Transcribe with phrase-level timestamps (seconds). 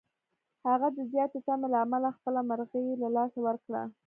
[0.67, 3.83] هغه د زیاتې تمې له امله خپله مرغۍ له لاسه ورکړه.